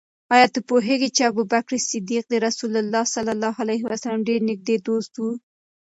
[0.33, 3.15] آیا ته پوهېږې چې ابوبکر صدیق د رسول الله ص
[4.27, 5.23] ډېر نږدې دوست و؟